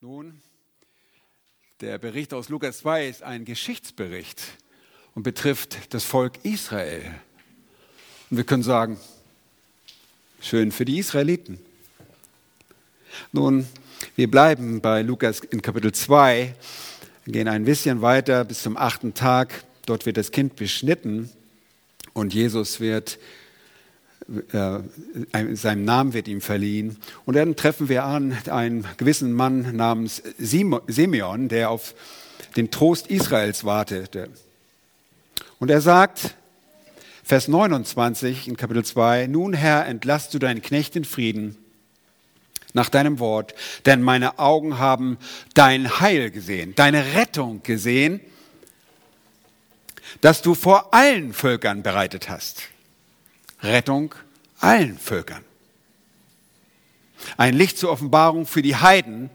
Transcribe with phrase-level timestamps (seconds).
[0.00, 0.40] Nun,
[1.80, 4.40] der Bericht aus Lukas 2 ist ein Geschichtsbericht
[5.16, 7.02] und betrifft das Volk Israel.
[8.30, 9.00] Und wir können sagen,
[10.40, 11.58] schön für die Israeliten.
[13.32, 13.66] Nun,
[14.14, 16.54] wir bleiben bei Lukas in Kapitel 2,
[17.26, 19.64] gehen ein bisschen weiter bis zum achten Tag.
[19.84, 21.28] Dort wird das Kind beschnitten
[22.12, 23.18] und Jesus wird
[24.52, 26.98] äh, seinem Namen wird ihm verliehen.
[27.24, 31.94] Und dann treffen wir an einen gewissen Mann namens Simeon, der auf
[32.56, 34.28] den Trost Israels wartete.
[35.58, 36.34] Und er sagt,
[37.24, 41.56] Vers 29 in Kapitel 2, Nun Herr, entlass du deinen Knecht in Frieden
[42.74, 43.54] nach deinem Wort,
[43.86, 45.16] denn meine Augen haben
[45.54, 48.20] dein Heil gesehen, deine Rettung gesehen,
[50.20, 52.68] das du vor allen Völkern bereitet hast
[53.62, 54.14] Rettung
[54.60, 55.44] allen Völkern.
[57.36, 59.30] Ein Licht zur Offenbarung für die Heiden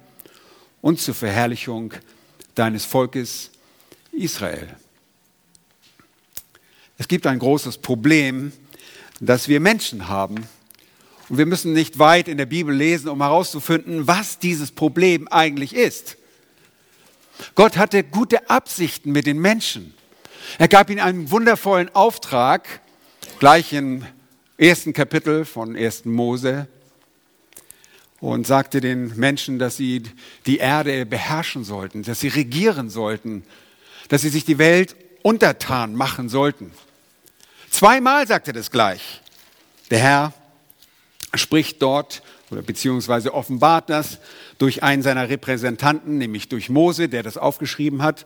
[0.81, 1.93] und zur Verherrlichung
[2.55, 3.51] deines Volkes
[4.11, 4.75] Israel.
[6.97, 8.53] Es gibt ein großes Problem,
[9.19, 10.47] das wir Menschen haben.
[11.29, 15.73] Und wir müssen nicht weit in der Bibel lesen, um herauszufinden, was dieses Problem eigentlich
[15.73, 16.17] ist.
[17.55, 19.93] Gott hatte gute Absichten mit den Menschen.
[20.59, 22.81] Er gab ihnen einen wundervollen Auftrag,
[23.39, 24.05] gleich im
[24.57, 26.05] ersten Kapitel von 1.
[26.05, 26.67] Mose
[28.19, 30.03] und sagte den Menschen, dass sie
[30.45, 33.43] die Erde beherrschen sollten, dass sie regieren sollten,
[34.07, 36.71] dass sie sich die Welt untertan machen sollten.
[37.69, 39.21] Zweimal sagt er das gleich.
[39.89, 40.33] Der Herr
[41.33, 44.19] spricht dort oder beziehungsweise offenbart das
[44.57, 48.25] durch einen seiner Repräsentanten, nämlich durch Mose, der das aufgeschrieben hat.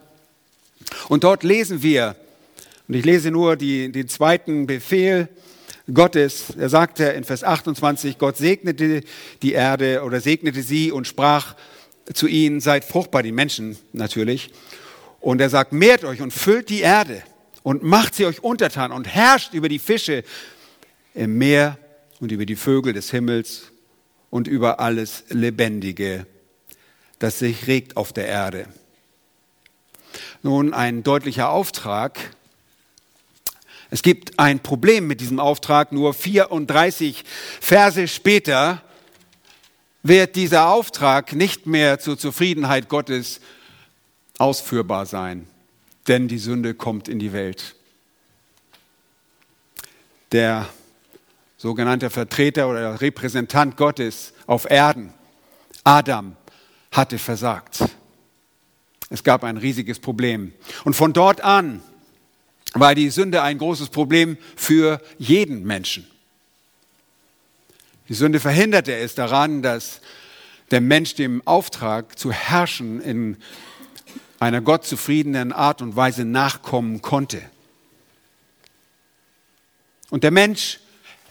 [1.08, 2.16] Und dort lesen wir,
[2.88, 5.28] und ich lese nur die, den zweiten Befehl
[5.94, 6.54] Gottes.
[6.58, 9.02] Er sagte in Vers 28, Gott segnete
[9.42, 11.56] die Erde oder segnete sie und sprach
[12.14, 14.52] zu ihnen, seid fruchtbar, die Menschen natürlich.
[15.20, 17.22] Und er sagt, mehrt euch und füllt die Erde
[17.64, 20.24] und macht sie euch untertan und herrscht über die Fische
[21.14, 21.78] im Meer
[22.22, 23.72] und über die Vögel des Himmels
[24.30, 26.26] und über alles Lebendige,
[27.20, 28.68] das sich regt auf der Erde.
[30.44, 32.20] Nun ein deutlicher Auftrag,
[33.90, 35.92] es gibt ein Problem mit diesem Auftrag.
[35.92, 37.24] Nur 34
[37.62, 38.82] Verse später
[40.04, 43.40] wird dieser Auftrag nicht mehr zur Zufriedenheit Gottes
[44.38, 45.48] ausführbar sein,
[46.08, 47.76] denn die Sünde kommt in die Welt.
[50.32, 50.68] Der
[51.58, 55.14] sogenannte Vertreter oder Repräsentant Gottes auf Erden,
[55.84, 56.36] Adam,
[56.92, 57.86] hatte versagt.
[59.10, 60.54] Es gab ein riesiges Problem.
[60.84, 61.82] Und von dort an
[62.74, 66.08] war die Sünde ein großes Problem für jeden Menschen.
[68.10, 70.02] Die Sünde verhinderte es daran, dass
[70.72, 73.38] der Mensch dem Auftrag zu herrschen in
[74.40, 77.42] einer gottzufriedenen Art und Weise nachkommen konnte.
[80.10, 80.80] Und der Mensch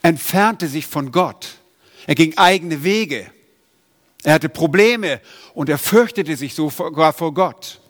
[0.02, 1.58] entfernte sich von Gott.
[2.06, 3.30] Er ging eigene Wege.
[4.22, 5.20] Er hatte Probleme
[5.54, 7.80] und er fürchtete sich sogar vor Gott.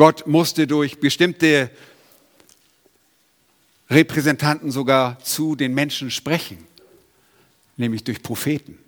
[0.00, 1.68] Gott musste durch bestimmte
[3.90, 6.56] Repräsentanten sogar zu den Menschen sprechen,
[7.76, 8.78] nämlich durch Propheten.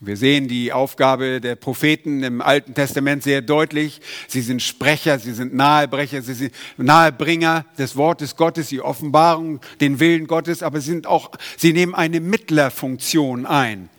[0.00, 4.00] Wir sehen die Aufgabe der Propheten im Alten Testament sehr deutlich.
[4.26, 10.00] Sie sind Sprecher, sie sind Nahebrecher, sie sind Nahebringer des Wortes Gottes, die Offenbarung, den
[10.00, 13.90] Willen Gottes, aber sie sind auch, sie nehmen eine Mittlerfunktion ein.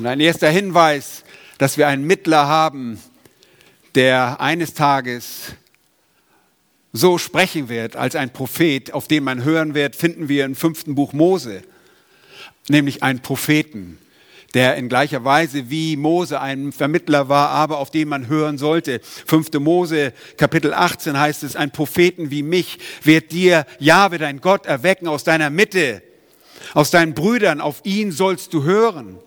[0.00, 1.24] Und ein erster Hinweis,
[1.58, 2.98] dass wir einen Mittler haben,
[3.94, 5.52] der eines Tages
[6.94, 10.94] so sprechen wird als ein Prophet, auf den man hören wird, finden wir im fünften
[10.94, 11.60] Buch Mose,
[12.68, 13.98] nämlich einen Propheten,
[14.54, 19.00] der in gleicher Weise wie Mose ein Vermittler war, aber auf den man hören sollte.
[19.02, 24.64] Fünfte Mose, Kapitel 18 heißt es, ein Propheten wie mich wird dir, Jahwe, dein Gott,
[24.64, 26.00] erwecken aus deiner Mitte,
[26.72, 29.18] aus deinen Brüdern, auf ihn sollst du hören.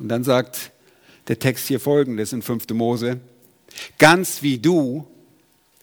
[0.00, 0.72] Und dann sagt
[1.28, 2.70] der Text hier folgendes in 5.
[2.70, 3.20] Mose.
[3.98, 5.06] Ganz wie du,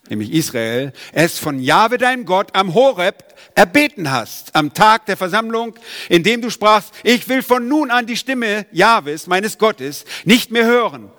[0.09, 5.75] nämlich Israel, es von Jahwe deinem Gott am Horeb erbeten hast, am Tag der Versammlung,
[6.09, 10.51] in dem du sprachst, ich will von nun an die Stimme Jahwes, meines Gottes, nicht
[10.51, 11.11] mehr hören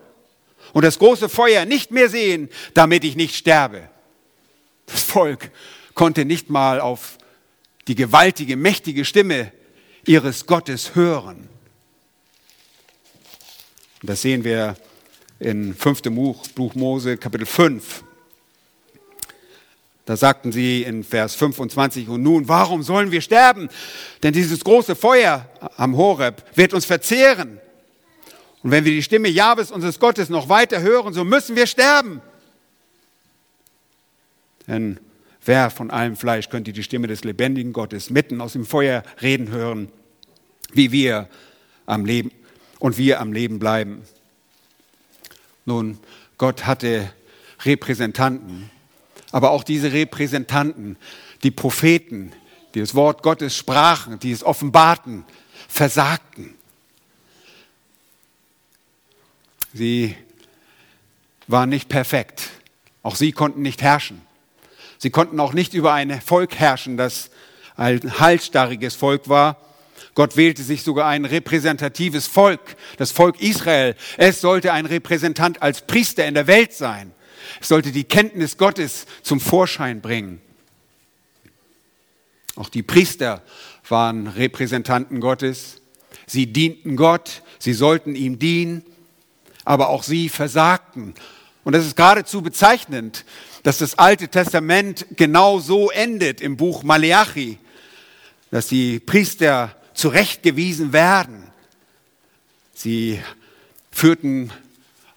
[0.72, 3.88] und das große Feuer nicht mehr sehen, damit ich nicht sterbe.
[4.86, 5.50] Das Volk
[5.94, 7.18] konnte nicht mal auf
[7.86, 9.52] die gewaltige, mächtige Stimme
[10.04, 11.48] ihres Gottes hören.
[14.02, 14.76] Das sehen wir
[15.40, 16.02] in 5.
[16.02, 18.04] Buch, Buch Mose, Kapitel 5.
[20.04, 23.68] Da sagten sie in Vers 25, und nun, warum sollen wir sterben?
[24.22, 25.46] Denn dieses große Feuer
[25.76, 27.60] am Horeb wird uns verzehren.
[28.62, 32.22] Und wenn wir die Stimme Jahwes, unseres Gottes, noch weiter hören, so müssen wir sterben.
[34.66, 34.98] Denn
[35.44, 39.50] wer von allem Fleisch könnte die Stimme des lebendigen Gottes mitten aus dem Feuer reden
[39.50, 39.90] hören,
[40.72, 41.28] wie wir
[41.84, 42.30] am Leben
[42.78, 44.02] und wir am Leben bleiben?
[45.64, 45.98] Nun,
[46.38, 47.12] Gott hatte
[47.64, 48.70] Repräsentanten,
[49.32, 50.96] aber auch diese Repräsentanten,
[51.42, 52.32] die Propheten,
[52.74, 55.24] die das Wort Gottes sprachen, die es offenbarten,
[55.68, 56.54] versagten.
[59.72, 60.16] Sie
[61.46, 62.50] waren nicht perfekt.
[63.02, 64.22] Auch sie konnten nicht herrschen.
[64.98, 67.30] Sie konnten auch nicht über ein Volk herrschen, das
[67.76, 69.56] ein halsstarriges Volk war.
[70.18, 73.94] Gott wählte sich sogar ein repräsentatives Volk, das Volk Israel.
[74.16, 77.12] Es sollte ein Repräsentant als Priester in der Welt sein.
[77.60, 80.40] Es sollte die Kenntnis Gottes zum Vorschein bringen.
[82.56, 83.44] Auch die Priester
[83.88, 85.80] waren Repräsentanten Gottes.
[86.26, 88.84] Sie dienten Gott, sie sollten ihm dienen
[89.68, 91.12] aber auch sie versagten.
[91.62, 93.26] Und es ist geradezu bezeichnend,
[93.64, 97.58] dass das Alte Testament genau so endet im Buch Maleachi,
[98.50, 101.42] dass die Priester zurechtgewiesen werden.
[102.72, 103.20] Sie
[103.90, 104.52] führten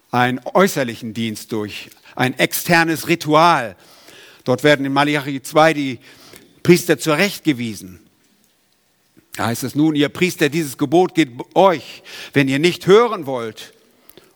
[0.10, 3.76] einen äußerlichen Dienst durch, ein externes Ritual.
[4.44, 6.00] Dort werden in Malachi 2 die
[6.64, 8.00] Priester zurechtgewiesen.
[9.36, 12.02] Da heißt es nun, ihr Priester, dieses Gebot geht euch,
[12.34, 13.74] wenn ihr nicht hören wollt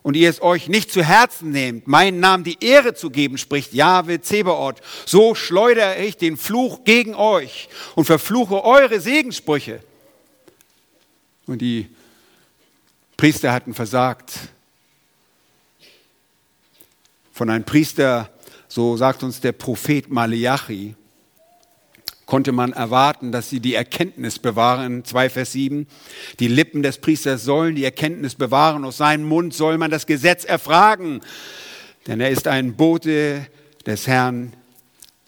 [0.02, 3.74] und ihr es euch nicht zu Herzen nehmt, meinen Namen die Ehre zu geben, spricht
[3.74, 9.80] Jahwe Zebaoth, so schleudere ich den Fluch gegen euch und verfluche eure Segenssprüche.
[11.46, 11.88] Und die
[13.16, 14.32] Priester hatten versagt.
[17.32, 18.30] Von einem Priester,
[18.68, 20.94] so sagt uns der Prophet Maleachi,
[22.26, 25.04] konnte man erwarten, dass sie die Erkenntnis bewahren.
[25.04, 25.86] 2 Vers 7.
[26.40, 28.84] Die Lippen des Priesters sollen die Erkenntnis bewahren.
[28.84, 31.20] Aus seinem Mund soll man das Gesetz erfragen.
[32.06, 33.46] Denn er ist ein Bote
[33.86, 34.52] des Herrn,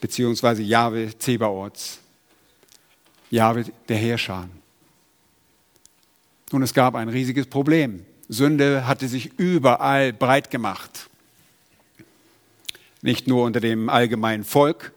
[0.01, 2.01] beziehungsweise Jahwe Zebaots.
[3.31, 4.49] Jahwe der Herrscher.
[6.51, 8.05] Und es gab ein riesiges Problem.
[8.29, 11.09] Sünde hatte sich überall breit gemacht.
[13.03, 14.93] Nicht nur unter dem allgemeinen Volk,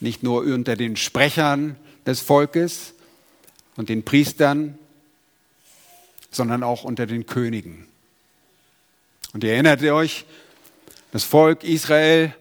[0.00, 2.94] nicht nur unter den Sprechern des Volkes
[3.76, 4.78] und den Priestern,
[6.30, 7.86] sondern auch unter den Königen.
[9.32, 10.24] Und ihr erinnert euch,
[11.12, 12.34] das Volk Israel,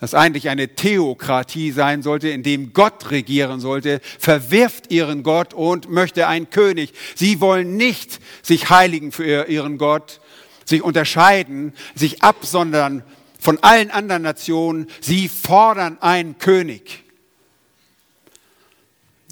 [0.00, 5.90] das eigentlich eine Theokratie sein sollte, in dem Gott regieren sollte, verwirft ihren Gott und
[5.90, 6.92] möchte einen König.
[7.14, 10.20] Sie wollen nicht sich heiligen für ihren Gott,
[10.64, 13.02] sich unterscheiden, sich absondern
[13.38, 17.04] von allen anderen Nationen, sie fordern einen König.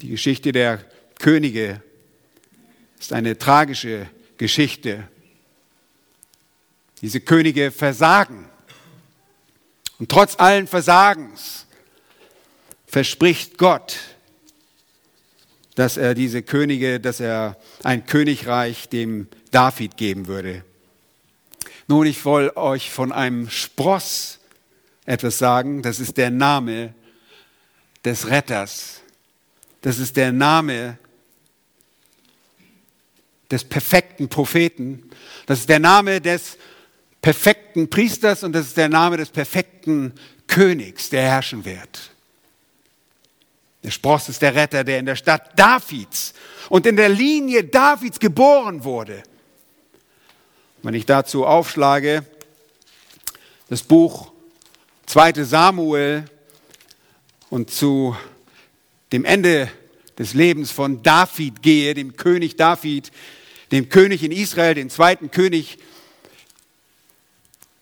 [0.01, 0.83] Die Geschichte der
[1.19, 1.81] Könige
[2.99, 4.07] ist eine tragische
[4.37, 5.07] Geschichte.
[7.01, 8.49] Diese Könige versagen.
[9.99, 11.65] Und trotz allen Versagens
[12.85, 13.97] verspricht Gott,
[15.75, 20.63] dass er diese Könige, dass er ein Königreich dem David geben würde.
[21.87, 24.39] Nun, ich will euch von einem Spross
[25.05, 25.81] etwas sagen.
[25.81, 26.93] Das ist der Name
[28.03, 29.01] des Retters.
[29.81, 30.97] Das ist der Name
[33.51, 35.09] des perfekten Propheten.
[35.45, 36.57] Das ist der Name des
[37.25, 40.13] perfekten Priesters und das ist der Name des perfekten
[40.45, 42.11] Königs, der herrschen wird.
[43.83, 46.35] Der Spross ist der Retter, der in der Stadt Davids
[46.69, 49.23] und in der Linie Davids geboren wurde.
[50.83, 52.23] Wenn ich dazu aufschlage,
[53.69, 54.31] das Buch
[55.07, 56.25] 2 Samuel
[57.49, 58.15] und zu
[59.11, 59.71] dem Ende
[60.19, 63.11] des Lebens von David gehe, dem König David,
[63.71, 65.79] dem König in Israel, den zweiten König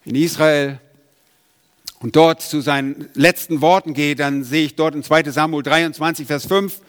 [0.05, 0.79] in Israel,
[1.99, 6.27] und dort zu seinen letzten Worten gehe, dann sehe ich dort in 2 Samuel 23,
[6.27, 6.81] Vers 5,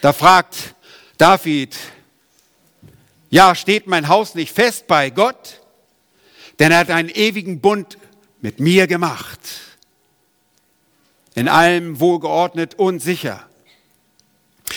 [0.00, 0.76] da fragt
[1.18, 1.76] David,
[3.30, 5.60] ja, steht mein Haus nicht fest bei Gott?
[6.58, 7.98] Denn er hat einen ewigen Bund
[8.40, 9.40] mit mir gemacht.
[11.34, 13.46] In allem wohlgeordnet und sicher.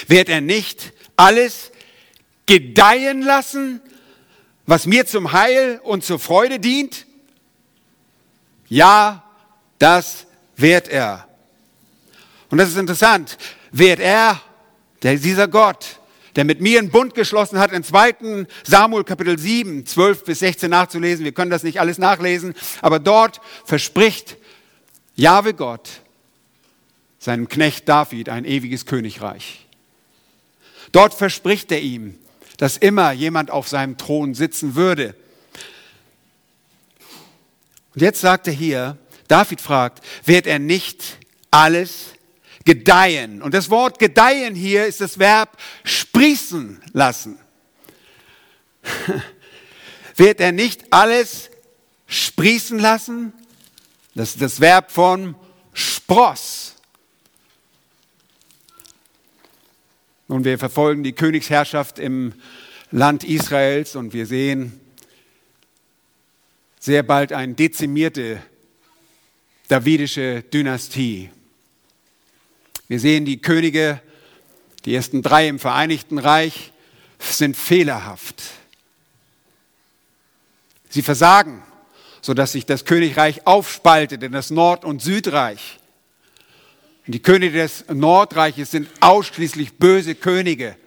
[0.08, 1.72] Wird er nicht alles
[2.46, 3.82] gedeihen lassen,
[4.65, 7.05] was mir zum Heil und zur Freude dient?
[8.70, 9.24] Ja,
[9.77, 11.27] das wird er.
[12.50, 13.38] Und das ist interessant.
[13.72, 14.39] Wird er,
[15.01, 16.00] der, dieser Gott,
[16.36, 18.46] der mit mir einen Bund geschlossen hat, in 2.
[18.63, 21.25] Samuel Kapitel 7, 12 bis 16 nachzulesen.
[21.25, 24.38] Wir können das nicht alles nachlesen, aber dort verspricht
[25.15, 25.89] Jahwe Gott,
[27.20, 29.67] seinem Knecht David ein ewiges Königreich.
[30.91, 32.17] Dort verspricht er ihm,
[32.57, 35.15] dass immer jemand auf seinem Thron sitzen würde.
[37.93, 41.17] Und jetzt sagt er hier, David fragt, wird er nicht
[41.51, 42.13] alles
[42.65, 43.41] gedeihen?
[43.41, 47.38] Und das Wort gedeihen hier ist das Verb sprießen lassen.
[50.15, 51.50] wird er nicht alles
[52.07, 53.33] sprießen lassen?
[54.15, 55.36] Das ist das Verb von
[55.74, 56.73] Spross.
[60.27, 62.34] Nun, wir verfolgen die Königsherrschaft im
[62.92, 64.80] Land Israels und wir sehen
[66.80, 68.42] sehr bald eine dezimierte
[69.68, 71.30] davidische Dynastie.
[72.88, 74.01] Wir sehen die Könige,
[74.86, 76.72] die ersten drei im Vereinigten Reich,
[77.20, 78.44] sind fehlerhaft.
[80.89, 81.63] Sie versagen,
[82.22, 85.80] sodass sich das Königreich aufspaltet in das Nord- und Südreich.
[87.05, 90.77] Die Könige des Nordreiches sind ausschließlich böse Könige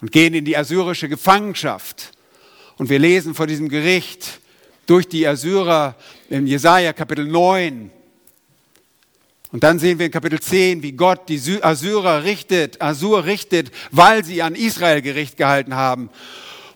[0.00, 2.10] und gehen in die assyrische Gefangenschaft.
[2.78, 4.40] Und wir lesen vor diesem Gericht
[4.86, 5.94] durch die Assyrer
[6.30, 7.92] in Jesaja Kapitel 9.
[9.52, 14.24] Und dann sehen wir in Kapitel 10, wie Gott die Assyrer richtet, Assur richtet, weil
[14.24, 16.10] sie an Israel Gericht gehalten haben.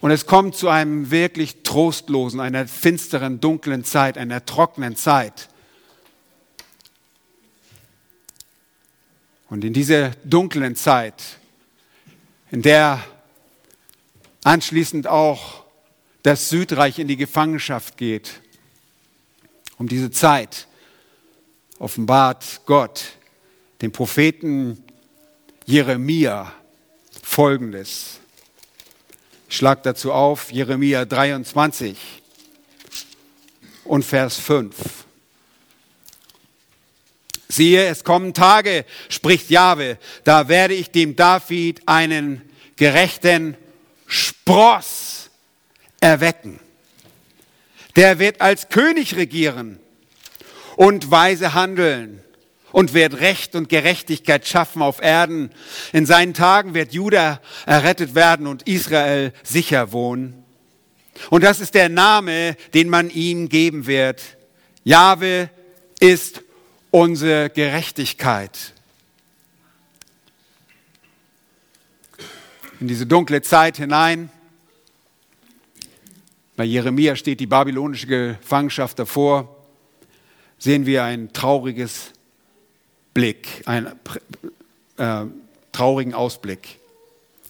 [0.00, 5.48] Und es kommt zu einem wirklich trostlosen, einer finsteren, dunklen Zeit, einer trockenen Zeit.
[9.48, 11.38] Und in dieser dunklen Zeit,
[12.50, 13.04] in der
[14.42, 15.64] anschließend auch
[16.22, 18.40] das Südreich in die Gefangenschaft geht,
[19.78, 20.66] um diese Zeit
[21.78, 23.04] offenbart Gott
[23.82, 24.82] dem Propheten
[25.66, 26.52] Jeremia
[27.22, 28.20] Folgendes.
[29.48, 31.96] Ich schlage dazu auf Jeremia 23
[33.84, 35.05] und Vers 5.
[37.48, 42.42] Siehe, es kommen Tage, spricht Jahwe, da werde ich dem David einen
[42.76, 43.56] gerechten
[44.06, 45.30] Spross
[46.00, 46.60] erwecken.
[47.94, 49.78] Der wird als König regieren
[50.76, 52.22] und weise handeln
[52.72, 55.50] und wird Recht und Gerechtigkeit schaffen auf Erden.
[55.92, 60.44] In seinen Tagen wird Juda errettet werden und Israel sicher wohnen.
[61.30, 64.20] Und das ist der Name, den man ihm geben wird.
[64.84, 65.48] Jahwe
[66.00, 66.42] ist
[66.96, 68.72] unsere Gerechtigkeit.
[72.80, 74.30] In diese dunkle Zeit hinein.
[76.56, 79.54] Bei Jeremia steht die babylonische Gefangenschaft davor.
[80.56, 82.12] Sehen wir ein trauriges
[83.12, 83.92] Blick, einen
[84.96, 85.24] äh,
[85.72, 86.78] traurigen Ausblick.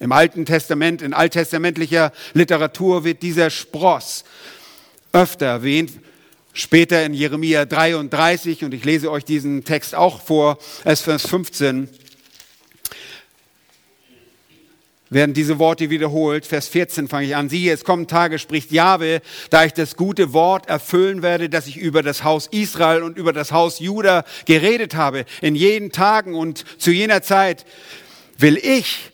[0.00, 4.24] Im Alten Testament, in alttestamentlicher Literatur wird dieser Spross
[5.12, 5.92] öfter erwähnt.
[6.58, 11.86] Später in Jeremia 33, und ich lese euch diesen Text auch vor, es Vers 15
[15.10, 16.46] werden diese Worte wiederholt.
[16.46, 17.50] Vers 14 fange ich an.
[17.50, 19.20] Siehe, es kommen Tage, spricht Jahwe,
[19.50, 23.34] da ich das gute Wort erfüllen werde, das ich über das Haus Israel und über
[23.34, 25.26] das Haus Juda geredet habe.
[25.42, 27.66] In jenen Tagen und zu jener Zeit
[28.38, 29.12] will ich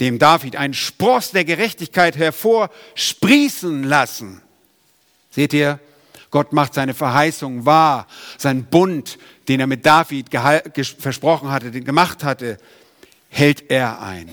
[0.00, 4.40] dem David einen Spross der Gerechtigkeit hervorsprießen lassen.
[5.30, 5.80] Seht ihr,
[6.30, 8.06] Gott macht seine Verheißung wahr,
[8.36, 9.18] sein Bund,
[9.48, 10.28] den er mit David
[10.98, 12.58] versprochen hatte, den gemacht hatte,
[13.28, 14.28] hält er ein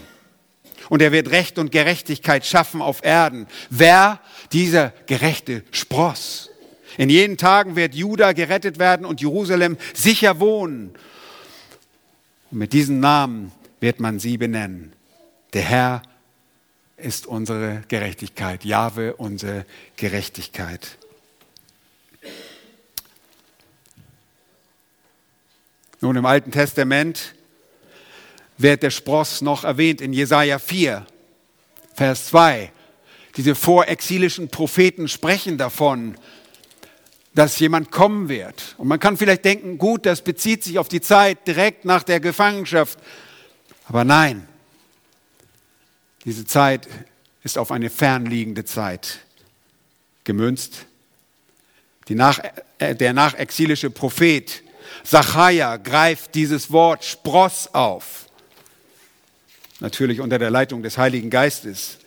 [0.90, 3.48] und er wird Recht und Gerechtigkeit schaffen auf Erden.
[3.70, 4.20] Wer
[4.52, 6.50] dieser gerechte Spross?
[6.98, 10.94] In jenen Tagen wird Juda gerettet werden und Jerusalem sicher wohnen.
[12.52, 14.94] Und mit diesem Namen wird man sie benennen.
[15.54, 16.02] Der Herr
[16.98, 19.66] ist unsere Gerechtigkeit, Jahwe unsere
[19.98, 20.98] Gerechtigkeit.
[26.06, 27.34] Nun im Alten Testament
[28.60, 31.04] wird der Spross noch erwähnt in Jesaja 4,
[31.96, 32.72] Vers 2.
[33.38, 36.16] Diese vorexilischen Propheten sprechen davon,
[37.34, 38.76] dass jemand kommen wird.
[38.78, 42.20] Und man kann vielleicht denken, gut, das bezieht sich auf die Zeit direkt nach der
[42.20, 43.00] Gefangenschaft.
[43.88, 44.48] Aber nein,
[46.24, 46.88] diese Zeit
[47.44, 49.22] ist auf eine fernliegende Zeit
[50.24, 50.86] gemünzt.
[52.10, 52.40] Nach,
[52.78, 54.62] äh, der nachexilische Prophet
[55.04, 58.25] Zachariah greift dieses Wort Spross auf.
[59.80, 61.98] Natürlich unter der Leitung des Heiligen Geistes.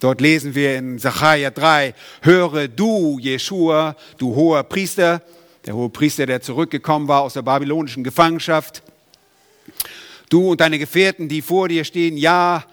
[0.00, 5.22] Dort lesen wir in Sacharja 3, höre du, Jeschua, du hoher Priester,
[5.64, 8.82] der hohe Priester, der zurückgekommen war aus der babylonischen Gefangenschaft,
[10.28, 12.64] du und deine Gefährten, die vor dir stehen, ja,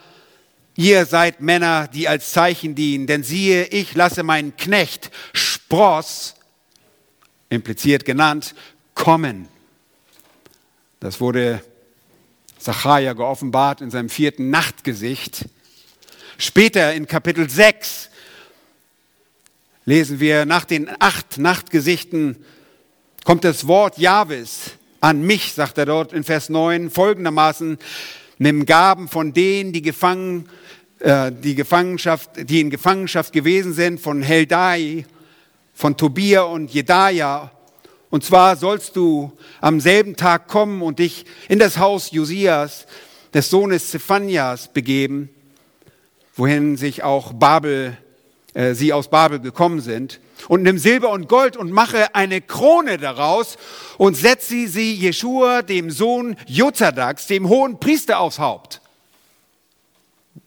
[0.75, 6.35] ihr seid Männer, die als Zeichen dienen, denn siehe, ich lasse meinen Knecht Spross,
[7.49, 8.53] impliziert genannt,
[8.93, 9.47] kommen
[10.99, 11.61] Das wurde
[12.57, 15.49] Zachariah geoffenbart in seinem vierten Nachtgesicht.
[16.37, 18.09] Später in Kapitel 6
[19.85, 22.37] lesen wir, nach den acht Nachtgesichten
[23.25, 24.71] kommt das Wort Jahwes
[25.01, 27.77] an mich, sagt er dort in Vers 9, folgendermaßen,
[28.37, 30.47] nimm Gaben von denen, die gefangen,
[30.99, 35.05] äh, die Gefangenschaft, die in Gefangenschaft gewesen sind, von Heldai,
[35.73, 37.51] von Tobia und Jedaja.
[38.13, 42.85] Und zwar sollst du am selben Tag kommen und dich in das Haus Josias,
[43.33, 45.29] des Sohnes Zephanias, begeben,
[46.35, 47.97] wohin sich auch Babel,
[48.53, 52.99] äh, sie aus Babel gekommen sind und nimm Silber und Gold und mache eine Krone
[52.99, 53.57] daraus
[53.97, 58.79] und setze sie Jeschua, dem Sohn Jozadaks, dem hohen Priester, aufs Haupt.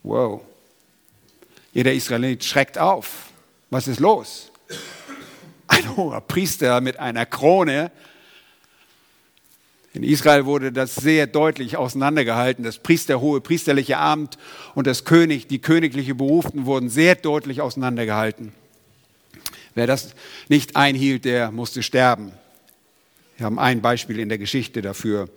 [0.03, 0.39] Wow.
[1.73, 3.25] Jeder Israelit schreckt auf.
[3.69, 4.53] Was ist los?
[5.77, 7.91] Ein hoher Priester mit einer Krone.
[9.93, 12.63] In Israel wurde das sehr deutlich auseinandergehalten.
[12.63, 14.39] Das Priester, hohe priesterliche Amt
[14.73, 18.53] und das König, die königliche Beruften wurden sehr deutlich auseinandergehalten.
[19.75, 20.15] Wer das
[20.47, 22.31] nicht einhielt, der musste sterben.
[23.37, 25.29] Wir haben ein Beispiel in der Geschichte dafür.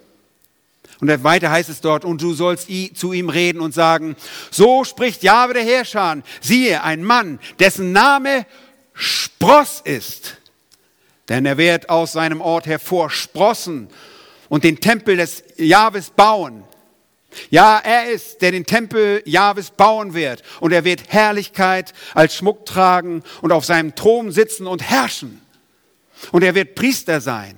[1.00, 4.16] Und weiter heißt es dort, und du sollst zu ihm reden und sagen,
[4.50, 8.46] so spricht Jahwe der Herrscher, siehe, ein Mann, dessen Name
[9.00, 10.36] Spross ist.
[11.28, 13.88] Denn er wird aus seinem Ort hervorsprossen
[14.48, 16.64] und den Tempel des Jahwes bauen.
[17.50, 20.42] Ja, er ist, der den Tempel Jahwes bauen wird.
[20.58, 25.40] Und er wird Herrlichkeit als Schmuck tragen und auf seinem Thron sitzen und herrschen.
[26.32, 27.54] Und er wird Priester sein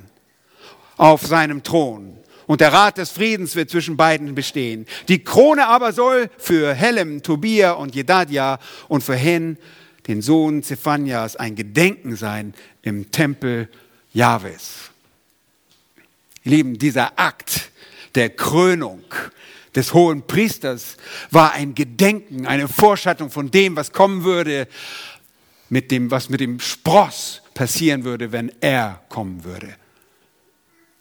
[0.97, 2.19] auf seinem Thron.
[2.47, 4.87] Und der Rat des Friedens wird zwischen beiden bestehen.
[5.09, 8.59] Die Krone aber soll für Helem, Tobia und Jedadja
[8.89, 9.57] und für Hen,
[10.07, 13.69] den Sohn Zephanias, ein Gedenken sein im Tempel
[14.13, 14.91] Jahwes.
[16.45, 17.71] Lieben, dieser Akt
[18.15, 19.05] der Krönung,
[19.75, 20.97] des hohen Priesters
[21.31, 24.69] war ein Gedenken, eine Vorschattung von dem, was kommen würde,
[25.69, 29.75] mit dem, was mit dem Spross passieren würde, wenn er kommen würde.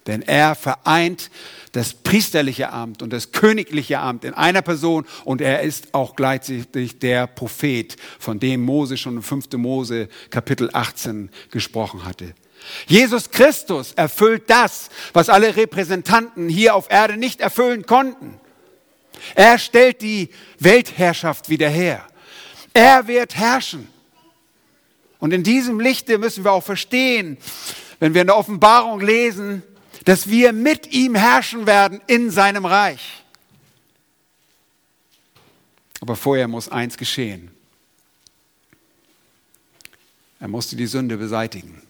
[0.08, 1.30] Denn er vereint
[1.74, 7.00] das priesterliche Amt und das königliche Amt in einer Person und er ist auch gleichzeitig
[7.00, 9.54] der Prophet, von dem Mose schon in 5.
[9.54, 12.34] Mose Kapitel 18 gesprochen hatte.
[12.88, 18.40] Jesus Christus erfüllt das, was alle Repräsentanten hier auf Erde nicht erfüllen konnten.
[19.36, 22.06] Er stellt die Weltherrschaft wieder her.
[22.74, 23.88] Er wird herrschen.
[25.20, 27.38] Und in diesem Lichte müssen wir auch verstehen,
[28.00, 29.64] wenn wir in der Offenbarung lesen,
[30.06, 33.24] dass wir mit ihm herrschen werden in seinem Reich.
[36.00, 37.52] Aber vorher muss eins geschehen.
[40.40, 41.84] Er musste die Sünde beseitigen.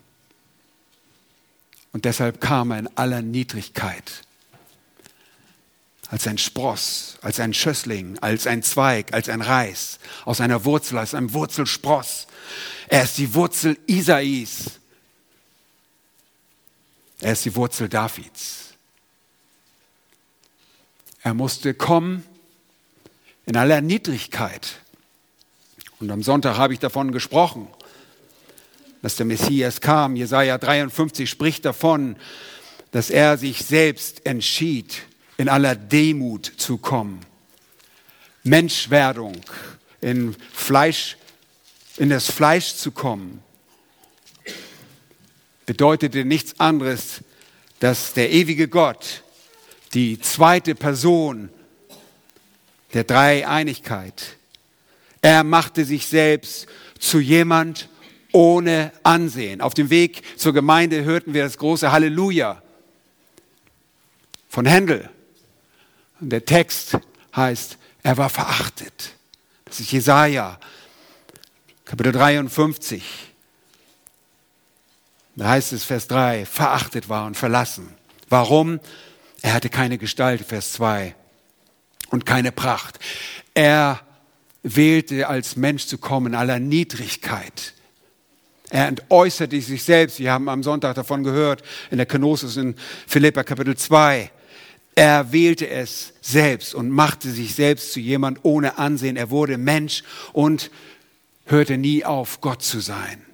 [1.93, 4.23] Und deshalb kam er in aller Niedrigkeit
[6.09, 10.97] als ein Spross, als ein Schössling, als ein Zweig, als ein Reis, aus einer Wurzel,
[10.99, 12.27] aus einem Wurzelspross.
[12.89, 14.80] Er ist die Wurzel Isais.
[17.21, 18.73] Er ist die Wurzel Davids.
[21.21, 22.25] Er musste kommen
[23.45, 24.79] in aller Niedrigkeit.
[25.99, 27.67] Und am Sonntag habe ich davon gesprochen,
[29.03, 30.15] dass der Messias kam.
[30.15, 32.15] Jesaja 53 spricht davon,
[32.89, 35.03] dass er sich selbst entschied,
[35.37, 37.19] in aller Demut zu kommen.
[38.43, 39.41] Menschwerdung,
[40.01, 41.17] in Fleisch,
[41.97, 43.43] in das Fleisch zu kommen,
[45.71, 47.21] bedeutete nichts anderes,
[47.79, 49.23] dass der ewige Gott,
[49.93, 51.47] die zweite Person
[52.93, 54.35] der Dreieinigkeit,
[55.21, 56.67] er machte sich selbst
[56.99, 57.87] zu jemand
[58.33, 59.61] ohne Ansehen.
[59.61, 62.61] Auf dem Weg zur Gemeinde hörten wir das große Halleluja
[64.49, 65.09] von Händel.
[66.19, 66.97] Und der Text
[67.33, 69.13] heißt, er war verachtet.
[69.63, 70.59] Das ist Jesaja,
[71.85, 73.30] Kapitel 53.
[75.35, 77.93] Da heißt es, Vers 3, verachtet war und verlassen.
[78.29, 78.79] Warum?
[79.41, 81.15] Er hatte keine Gestalt, Vers 2,
[82.09, 82.99] und keine Pracht.
[83.53, 84.01] Er
[84.63, 87.73] wählte als Mensch zu kommen, aller Niedrigkeit.
[88.69, 90.19] Er entäußerte sich selbst.
[90.19, 92.75] Wir haben am Sonntag davon gehört, in der Kenosis in
[93.07, 94.31] Philippa Kapitel 2.
[94.95, 99.17] Er wählte es selbst und machte sich selbst zu jemand ohne Ansehen.
[99.17, 100.71] Er wurde Mensch und
[101.45, 103.25] hörte nie auf, Gott zu sein.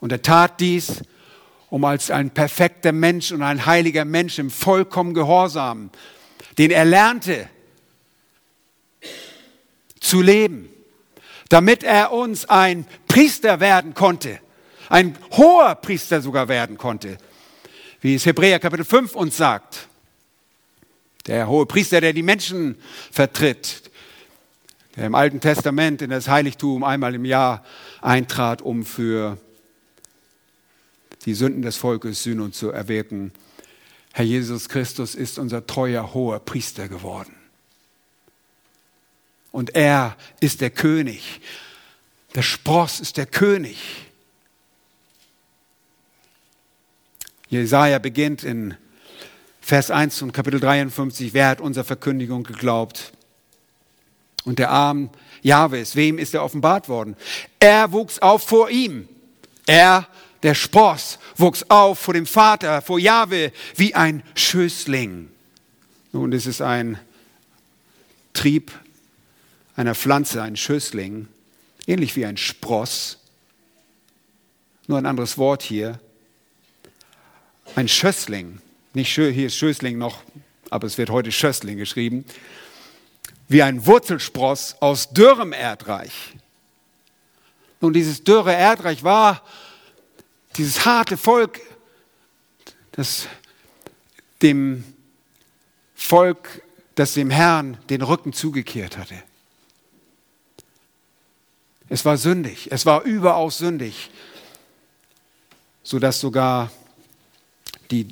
[0.00, 1.02] Und er tat dies,
[1.68, 5.90] um als ein perfekter Mensch und ein heiliger Mensch im vollkommen Gehorsam,
[6.58, 7.48] den er lernte,
[10.00, 10.68] zu leben,
[11.48, 14.40] damit er uns ein Priester werden konnte,
[14.88, 17.18] ein hoher Priester sogar werden konnte,
[18.00, 19.88] wie es Hebräer Kapitel 5 uns sagt.
[21.26, 22.76] Der hohe Priester, der die Menschen
[23.12, 23.90] vertritt,
[24.96, 27.62] der im Alten Testament in das Heiligtum einmal im Jahr
[28.00, 29.38] eintrat, um für
[31.24, 33.32] die Sünden des Volkes Sühne zu erwirken.
[34.12, 37.34] Herr Jesus Christus ist unser treuer hoher Priester geworden.
[39.52, 41.40] Und er ist der König.
[42.34, 43.78] Der Spross ist der König.
[47.48, 48.76] Jesaja beginnt in
[49.60, 51.34] Vers 1 und Kapitel 53.
[51.34, 53.12] Wer hat unserer Verkündigung geglaubt?
[54.44, 55.10] Und der Arm
[55.42, 57.16] Jahwes, wem ist er offenbart worden?
[57.58, 59.08] Er wuchs auf vor ihm.
[59.66, 60.06] Er,
[60.42, 65.30] der Spross, wuchs auf vor dem Vater, vor Jahwe, wie ein Schößling.
[66.12, 66.98] Nun, es ist ein
[68.32, 68.72] Trieb
[69.76, 71.28] einer Pflanze, ein Schößling,
[71.86, 73.18] ähnlich wie ein Spross.
[74.86, 76.00] Nur ein anderes Wort hier.
[77.76, 78.60] Ein Schössling,
[78.94, 80.22] nicht hier ist Schößling noch,
[80.70, 82.24] aber es wird heute Schössling geschrieben
[83.50, 86.12] wie ein Wurzelspross aus dürrem Erdreich.
[87.80, 89.42] Nun, dieses dürre Erdreich war
[90.60, 91.58] dieses harte Volk,
[92.92, 93.26] das
[94.42, 94.84] dem
[95.94, 96.60] Volk,
[96.96, 99.14] das dem Herrn den Rücken zugekehrt hatte.
[101.88, 104.10] Es war sündig, es war überaus sündig,
[105.82, 106.70] sodass sogar
[107.90, 108.08] die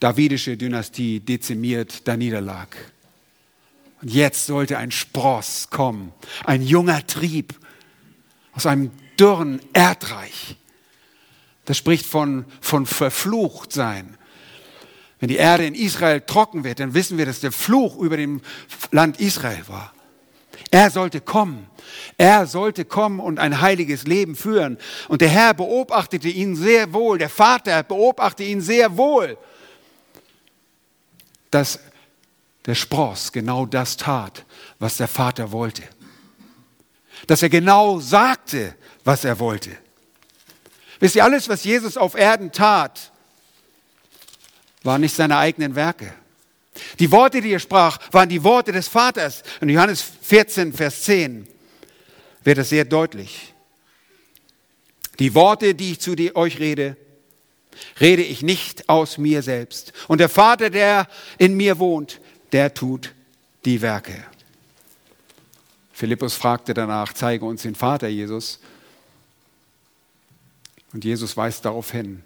[0.00, 2.66] davidische Dynastie dezimiert da niederlag.
[4.00, 6.12] Und jetzt sollte ein Spross kommen,
[6.44, 7.54] ein junger Trieb
[8.54, 10.56] aus einem dürren Erdreich.
[11.72, 14.18] Das spricht von, von verflucht sein.
[15.20, 18.42] Wenn die Erde in Israel trocken wird, dann wissen wir, dass der Fluch über dem
[18.90, 19.94] Land Israel war.
[20.70, 21.66] Er sollte kommen.
[22.18, 24.76] Er sollte kommen und ein heiliges Leben führen.
[25.08, 27.16] Und der Herr beobachtete ihn sehr wohl.
[27.16, 29.38] Der Vater beobachtete ihn sehr wohl,
[31.50, 31.80] dass
[32.66, 34.44] der Spross genau das tat,
[34.78, 35.84] was der Vater wollte.
[37.28, 39.70] Dass er genau sagte, was er wollte.
[41.02, 43.10] Wisst ihr, alles, was Jesus auf Erden tat,
[44.84, 46.14] waren nicht seine eigenen Werke.
[47.00, 49.42] Die Worte, die er sprach, waren die Worte des Vaters.
[49.60, 51.48] In Johannes 14, Vers 10
[52.44, 53.52] wird das sehr deutlich.
[55.18, 56.96] Die Worte, die ich zu euch rede,
[58.00, 59.92] rede ich nicht aus mir selbst.
[60.06, 62.20] Und der Vater, der in mir wohnt,
[62.52, 63.12] der tut
[63.64, 64.24] die Werke.
[65.92, 68.60] Philippus fragte danach, zeige uns den Vater Jesus.
[70.92, 72.22] Und Jesus weist darauf hin,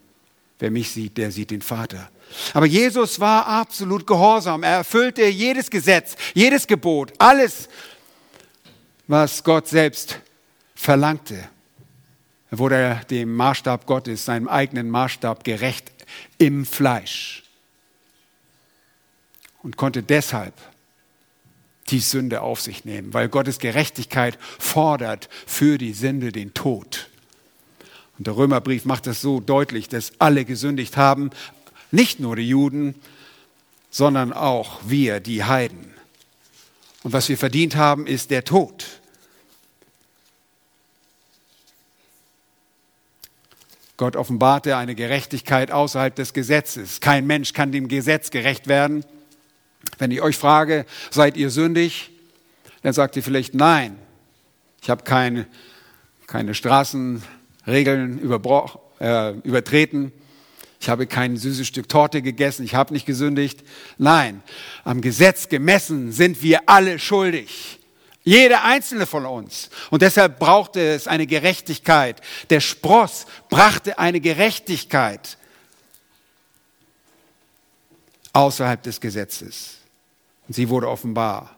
[0.58, 2.10] wer mich sieht, der sieht den Vater.
[2.52, 4.62] Aber Jesus war absolut gehorsam.
[4.62, 7.68] Er erfüllte jedes Gesetz, jedes Gebot, alles,
[9.06, 10.18] was Gott selbst
[10.74, 11.48] verlangte.
[12.50, 15.92] Er wurde dem Maßstab Gottes, seinem eigenen Maßstab gerecht
[16.38, 17.44] im Fleisch
[19.62, 20.54] und konnte deshalb
[21.88, 27.08] die Sünde auf sich nehmen, weil Gottes Gerechtigkeit fordert für die Sünde den Tod.
[28.18, 31.30] Und der Römerbrief macht das so deutlich, dass alle gesündigt haben,
[31.90, 32.94] nicht nur die Juden,
[33.90, 35.94] sondern auch wir, die Heiden.
[37.02, 38.86] Und was wir verdient haben, ist der Tod.
[43.96, 47.00] Gott offenbarte eine Gerechtigkeit außerhalb des Gesetzes.
[47.00, 49.04] Kein Mensch kann dem Gesetz gerecht werden.
[49.98, 52.10] Wenn ich euch frage, seid ihr sündig?
[52.82, 53.96] Dann sagt ihr vielleicht nein.
[54.82, 55.46] Ich habe keine,
[56.26, 56.54] keine
[57.66, 58.20] Straßenregeln
[59.00, 60.12] äh, übertreten.
[60.80, 62.64] Ich habe kein süßes Stück Torte gegessen.
[62.64, 63.64] Ich habe nicht gesündigt.
[63.98, 64.42] Nein,
[64.84, 67.80] am Gesetz gemessen sind wir alle schuldig.
[68.22, 69.70] Jeder einzelne von uns.
[69.90, 72.20] Und deshalb brauchte es eine Gerechtigkeit.
[72.50, 75.38] Der Spross brachte eine Gerechtigkeit
[78.32, 79.76] außerhalb des Gesetzes.
[80.46, 81.55] Und sie wurde offenbar,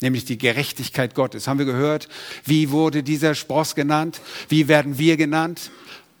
[0.00, 1.46] nämlich die Gerechtigkeit Gottes.
[1.46, 2.08] Haben wir gehört?
[2.44, 4.20] Wie wurde dieser Spross genannt?
[4.48, 5.70] Wie werden wir genannt?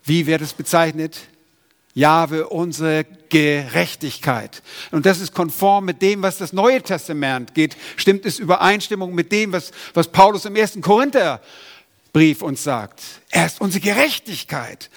[0.04, 1.18] Wie wird es bezeichnet?
[1.94, 4.62] Jahwe, unsere Gerechtigkeit.
[4.90, 7.76] Und das ist konform mit dem, was das Neue Testament geht.
[7.96, 13.02] Stimmt es Übereinstimmung mit dem, was, was Paulus im ersten Korintherbrief uns sagt.
[13.30, 14.88] Er ist unsere Gerechtigkeit.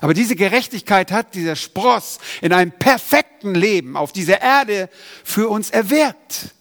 [0.00, 4.88] Aber diese Gerechtigkeit hat dieser Spross in einem perfekten Leben auf dieser Erde
[5.24, 6.54] für uns erwirkt.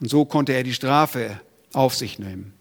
[0.00, 1.40] Und so konnte er die Strafe
[1.72, 2.52] auf sich nehmen.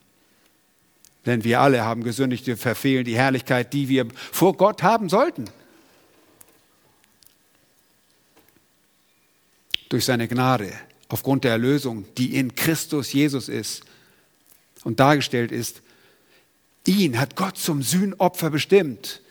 [1.26, 5.46] Denn wir alle haben gesündigt, wir verfehlen die Herrlichkeit, die wir vor Gott haben sollten.
[9.90, 10.72] Durch seine Gnade,
[11.10, 13.84] aufgrund der Erlösung, die in Christus Jesus ist
[14.84, 15.82] und dargestellt ist,
[16.88, 19.22] Ihn hat Gott zum Sühnopfer bestimmt,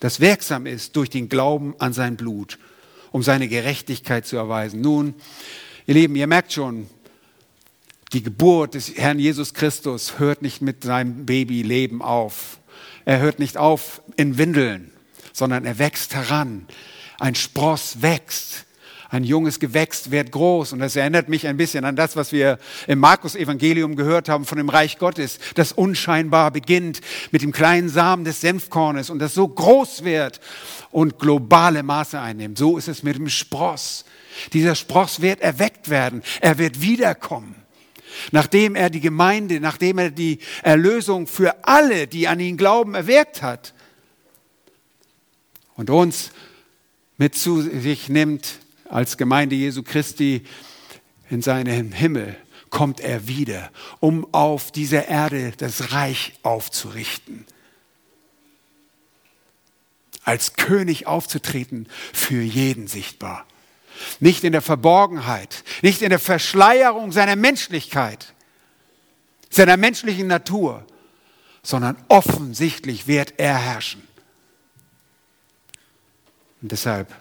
[0.00, 2.58] das wirksam ist durch den Glauben an sein Blut,
[3.12, 4.80] um seine Gerechtigkeit zu erweisen.
[4.80, 5.14] Nun,
[5.86, 6.88] Ihr Lieben, ihr merkt schon,
[8.14, 12.60] die Geburt des Herrn Jesus Christus hört nicht mit seinem Babyleben auf.
[13.04, 14.92] Er hört nicht auf in Windeln,
[15.32, 16.66] sondern er wächst heran.
[17.18, 18.66] Ein Spross wächst.
[19.10, 20.72] Ein junges Gewächs wird groß.
[20.72, 24.58] Und das erinnert mich ein bisschen an das, was wir im Markus-Evangelium gehört haben von
[24.58, 27.00] dem Reich Gottes, das unscheinbar beginnt
[27.30, 30.40] mit dem kleinen Samen des Senfkornes und das so groß wird
[30.90, 32.58] und globale Maße einnimmt.
[32.58, 34.04] So ist es mit dem Spross.
[34.52, 36.22] Dieser Spross wird erweckt werden.
[36.40, 37.63] Er wird wiederkommen.
[38.32, 43.42] Nachdem er die Gemeinde, nachdem er die Erlösung für alle, die an ihn glauben, erwirkt
[43.42, 43.74] hat
[45.76, 46.30] und uns
[47.16, 50.42] mit zu sich nimmt als Gemeinde Jesu Christi
[51.30, 52.36] in seinen Himmel,
[52.70, 57.46] kommt er wieder, um auf dieser Erde das Reich aufzurichten.
[60.24, 63.46] Als König aufzutreten, für jeden sichtbar.
[64.20, 68.34] Nicht in der Verborgenheit, nicht in der Verschleierung seiner Menschlichkeit,
[69.50, 70.84] seiner menschlichen Natur,
[71.62, 74.02] sondern offensichtlich wird er herrschen.
[76.60, 77.14] Und deshalb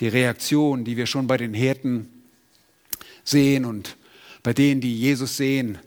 [0.00, 2.08] die Reaktion, die wir schon bei den Hirten
[3.22, 3.96] sehen und
[4.42, 5.78] bei denen, die Jesus sehen,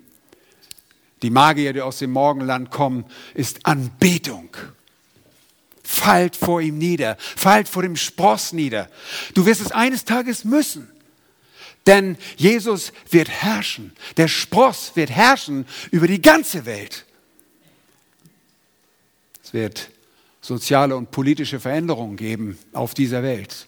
[1.24, 4.50] die Magier, die aus dem Morgenland kommen, ist Anbetung.
[5.94, 8.90] Fallt vor ihm nieder, fallt vor dem Spross nieder.
[9.36, 10.90] Du wirst es eines Tages müssen.
[11.86, 13.94] Denn Jesus wird herrschen.
[14.18, 17.06] Der Spross wird herrschen über die ganze Welt.
[19.44, 19.92] Es wird
[20.42, 23.68] soziale und politische Veränderungen geben auf dieser Welt.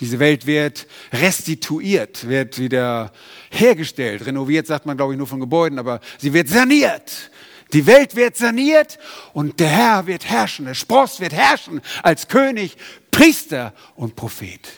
[0.00, 3.12] Diese Welt wird restituiert, wird wieder
[3.52, 4.26] hergestellt.
[4.26, 7.30] Renoviert sagt man, glaube ich, nur von Gebäuden, aber sie wird saniert.
[7.72, 8.98] Die Welt wird saniert
[9.32, 12.76] und der Herr wird herrschen, der Spross wird herrschen als König,
[13.10, 14.68] Priester und Prophet.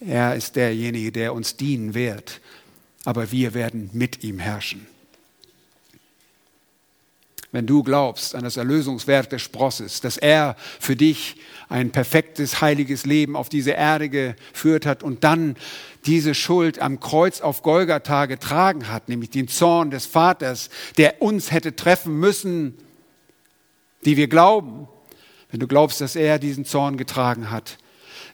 [0.00, 2.40] Er ist derjenige, der uns dienen wird,
[3.04, 4.86] aber wir werden mit ihm herrschen
[7.54, 11.36] wenn du glaubst an das Erlösungswerk des Sprosses, dass er für dich
[11.68, 15.54] ein perfektes, heiliges Leben auf diese Erde geführt hat und dann
[16.04, 21.52] diese Schuld am Kreuz auf Golgatha getragen hat, nämlich den Zorn des Vaters, der uns
[21.52, 22.76] hätte treffen müssen,
[24.04, 24.88] die wir glauben.
[25.52, 27.78] Wenn du glaubst, dass er diesen Zorn getragen hat,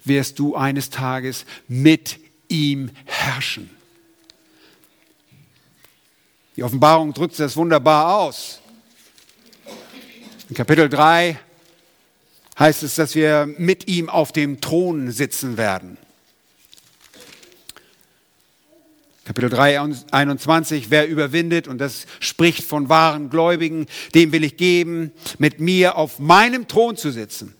[0.02, 3.68] wirst du eines Tages mit ihm herrschen.
[6.56, 8.60] Die Offenbarung drückt das wunderbar aus.
[10.50, 11.38] In Kapitel 3
[12.58, 15.96] heißt es, dass wir mit ihm auf dem Thron sitzen werden.
[19.24, 23.86] Kapitel 3, 21, wer überwindet, und das spricht von wahren Gläubigen,
[24.16, 27.54] dem will ich geben, mit mir auf meinem Thron zu sitzen,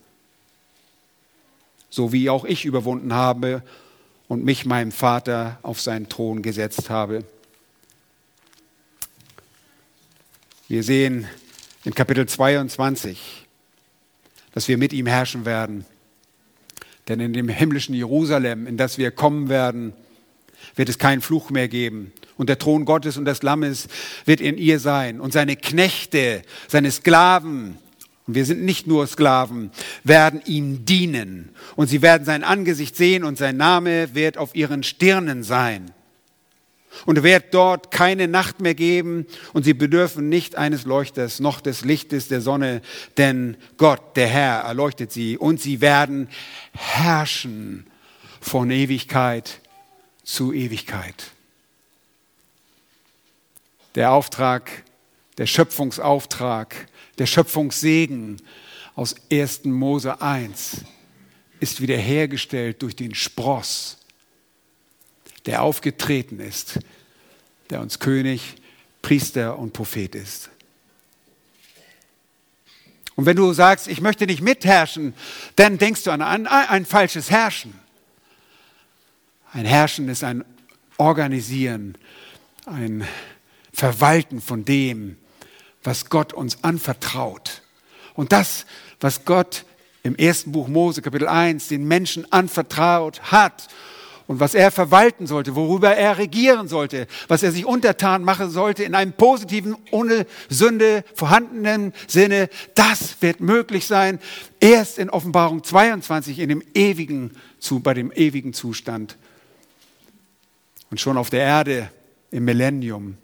[1.90, 3.62] so wie auch ich überwunden habe
[4.26, 7.22] und mich meinem Vater auf seinen Thron gesetzt habe.
[10.66, 11.28] Wir sehen
[11.84, 13.46] in Kapitel 22,
[14.52, 15.86] dass wir mit ihm herrschen werden.
[17.08, 19.94] Denn in dem himmlischen Jerusalem, in das wir kommen werden,
[20.76, 22.12] wird es keinen Fluch mehr geben.
[22.36, 23.88] Und der Thron Gottes und des Lammes
[24.26, 25.20] wird in ihr sein.
[25.20, 27.78] Und seine Knechte, seine Sklaven,
[28.26, 29.70] und wir sind nicht nur Sklaven,
[30.04, 31.48] werden ihm dienen.
[31.76, 35.90] Und sie werden sein Angesicht sehen und sein Name wird auf ihren Stirnen sein.
[37.06, 41.84] Und wird dort keine Nacht mehr geben und sie bedürfen nicht eines Leuchters noch des
[41.84, 42.82] Lichtes der Sonne,
[43.16, 46.28] denn Gott, der Herr, erleuchtet sie und sie werden
[46.72, 47.86] herrschen
[48.40, 49.60] von Ewigkeit
[50.24, 51.30] zu Ewigkeit.
[53.94, 54.84] Der Auftrag,
[55.38, 58.40] der Schöpfungsauftrag, der Schöpfungssegen
[58.94, 59.64] aus 1.
[59.64, 60.84] Mose 1
[61.60, 63.99] ist wiederhergestellt durch den Spross
[65.46, 66.80] der aufgetreten ist,
[67.70, 68.56] der uns König,
[69.02, 70.50] Priester und Prophet ist.
[73.16, 75.14] Und wenn du sagst, ich möchte nicht mitherrschen,
[75.56, 77.74] dann denkst du an ein, ein falsches Herrschen.
[79.52, 80.44] Ein Herrschen ist ein
[80.96, 81.98] Organisieren,
[82.66, 83.06] ein
[83.72, 85.16] Verwalten von dem,
[85.82, 87.62] was Gott uns anvertraut.
[88.14, 88.66] Und das,
[89.00, 89.64] was Gott
[90.02, 93.68] im ersten Buch Mose, Kapitel 1, den Menschen anvertraut hat
[94.30, 98.84] und was er verwalten sollte, worüber er regieren sollte, was er sich untertan machen sollte
[98.84, 104.20] in einem positiven, ohne Sünde vorhandenen Sinne, das wird möglich sein
[104.60, 107.32] erst in Offenbarung 22 in dem ewigen,
[107.82, 109.16] bei dem ewigen Zustand.
[110.92, 111.90] Und schon auf der Erde
[112.30, 113.16] im Millennium,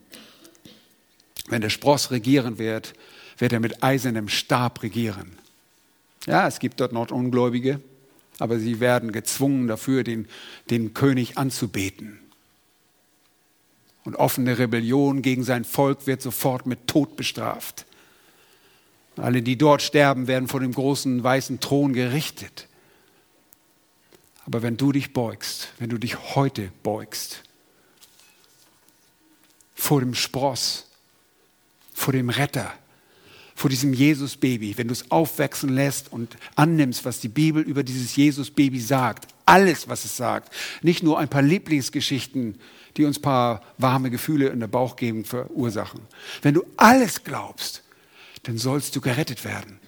[1.47, 2.95] wenn der Spross regieren wird,
[3.38, 5.38] wird er mit eisernem Stab regieren.
[6.27, 7.81] Ja, es gibt dort noch Ungläubige,
[8.38, 10.29] aber sie werden gezwungen dafür, den,
[10.70, 12.18] den König anzubeten.
[14.05, 17.87] Und offene Rebellion gegen sein Volk wird sofort mit Tod bestraft.
[19.16, 22.68] Alle, die dort sterben, werden vor dem großen weißen Thron gerichtet.
[24.44, 27.42] Aber wenn du dich beugst, wenn du dich heute beugst,
[29.75, 30.88] vor dem Spross,
[31.92, 32.72] vor dem Retter,
[33.57, 38.14] vor diesem Jesus-Baby, wenn du es aufwachsen lässt und annimmst, was die Bibel über dieses
[38.14, 42.61] Jesus-Baby sagt, alles, was es sagt, nicht nur ein paar Lieblingsgeschichten,
[42.99, 46.03] die uns ein paar warme Gefühle in der Bauchgegend verursachen.
[46.42, 47.83] Wenn du alles glaubst,
[48.42, 49.81] dann sollst du gerettet werden.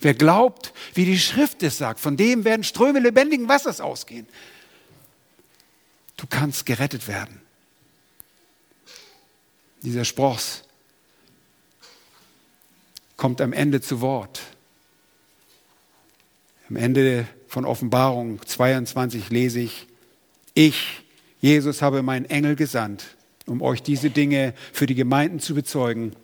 [0.00, 4.26] Wer glaubt, wie die Schrift es sagt, von dem werden Ströme lebendigen Wassers ausgehen.
[6.16, 7.40] Du kannst gerettet werden.
[9.82, 10.64] Dieser Spross
[13.24, 14.42] kommt am Ende zu Wort.
[16.68, 19.86] Am Ende von Offenbarung 22 lese ich,
[20.52, 21.02] ich,
[21.40, 26.14] Jesus, habe meinen Engel gesandt, um euch diese Dinge für die Gemeinden zu bezeugen.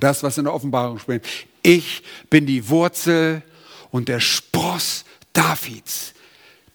[0.00, 1.26] Das, was in der Offenbarung spricht.
[1.62, 3.42] Ich bin die Wurzel
[3.90, 6.14] und der Spross Davids,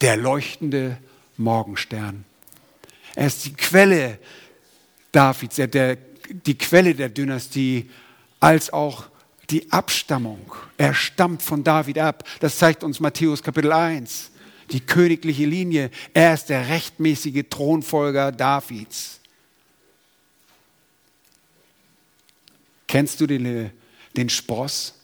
[0.01, 0.99] der leuchtende
[1.37, 2.23] Morgenstern.
[3.15, 4.19] Er ist die Quelle
[5.11, 5.97] Davids, der,
[6.29, 7.89] die Quelle der Dynastie,
[8.39, 9.09] als auch
[9.49, 10.53] die Abstammung.
[10.77, 12.23] Er stammt von David ab.
[12.39, 14.31] Das zeigt uns Matthäus Kapitel 1.
[14.71, 15.89] Die königliche Linie.
[16.13, 19.19] Er ist der rechtmäßige Thronfolger Davids.
[22.87, 23.71] Kennst du den,
[24.15, 24.95] den Spross?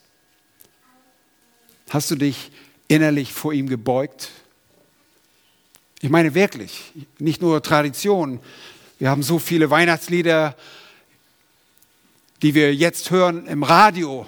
[1.90, 2.52] Hast du dich
[2.88, 4.32] innerlich vor ihm gebeugt?
[6.02, 8.40] Ich meine wirklich, nicht nur Tradition.
[9.00, 10.56] Wir haben so viele Weihnachtslieder,
[12.42, 14.28] die wir jetzt hören im Radio.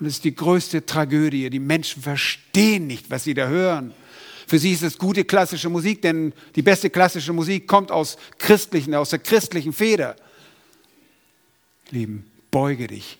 [0.00, 1.50] Und es ist die größte Tragödie.
[1.50, 3.92] Die Menschen verstehen nicht, was sie da hören.
[4.46, 8.94] Für sie ist es gute klassische Musik, denn die beste klassische Musik kommt aus christlichen,
[8.94, 10.16] aus der christlichen Feder.
[11.90, 13.18] Lieben, beuge dich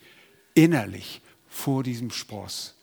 [0.55, 2.75] innerlich vor diesem Spross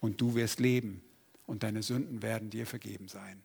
[0.00, 1.02] und du wirst leben
[1.46, 3.42] und deine Sünden werden dir vergeben sein.